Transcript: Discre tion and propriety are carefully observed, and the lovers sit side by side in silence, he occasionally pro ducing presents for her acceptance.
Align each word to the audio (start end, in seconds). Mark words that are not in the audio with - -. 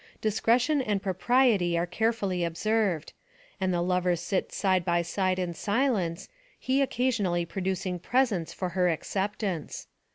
Discre 0.19 0.59
tion 0.59 0.81
and 0.81 0.99
propriety 0.99 1.77
are 1.77 1.85
carefully 1.85 2.43
observed, 2.43 3.13
and 3.61 3.71
the 3.71 3.83
lovers 3.83 4.19
sit 4.19 4.51
side 4.51 4.83
by 4.83 5.03
side 5.03 5.37
in 5.37 5.53
silence, 5.53 6.27
he 6.57 6.81
occasionally 6.81 7.45
pro 7.45 7.61
ducing 7.61 8.01
presents 8.01 8.51
for 8.51 8.69
her 8.69 8.89
acceptance. 8.89 9.85